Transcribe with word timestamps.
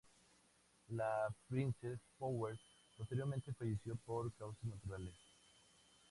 La 0.89 1.29
Princess 1.47 1.99
Power 2.17 2.57
posteriormente 2.97 3.53
falleció 3.53 3.95
por 3.97 4.33
causas 4.33 4.63
naturales. 4.63 5.13